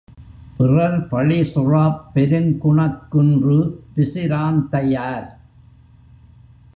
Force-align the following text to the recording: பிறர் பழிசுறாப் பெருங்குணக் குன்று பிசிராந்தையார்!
பிறர் 0.57 1.07
பழிசுறாப் 1.11 1.99
பெருங்குணக் 2.13 3.05
குன்று 3.09 3.57
பிசிராந்தையார்! 3.95 5.29